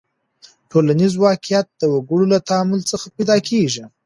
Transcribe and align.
ټولنیز 0.71 1.13
واقعیت 1.25 1.67
د 1.81 1.83
وګړو 1.93 2.25
له 2.33 2.39
تعامل 2.49 2.81
څخه 2.91 3.05
پیدا 3.15 3.37
کېږي. 3.49 3.83